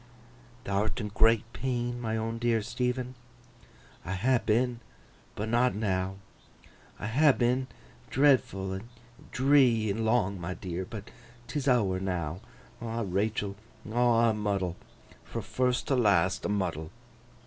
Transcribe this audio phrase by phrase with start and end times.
[0.63, 3.13] 'Thou'rt in great pain, my own dear Stephen?'
[4.03, 4.79] 'I ha' been,
[5.35, 6.15] but not now.
[6.97, 8.89] I ha' been—dreadful, and
[9.31, 11.11] dree, and long, my dear—but
[11.45, 12.41] 'tis ower now.
[12.81, 13.55] Ah, Rachael,
[13.93, 14.75] aw a muddle!
[15.23, 16.89] Fro' first to last, a muddle!